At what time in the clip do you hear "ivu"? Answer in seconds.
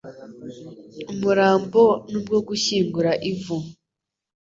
3.31-3.57